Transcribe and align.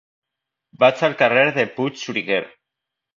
Vaig 0.83 1.03
al 1.07 1.13
carrer 1.19 1.43
de 1.57 1.65
Puigxuriguer. 1.75 2.41